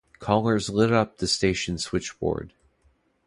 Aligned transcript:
Callers 0.17 0.67
lit 0.71 0.91
up 0.91 1.17
the 1.19 1.27
station 1.27 1.77
switchboard. 1.77 2.53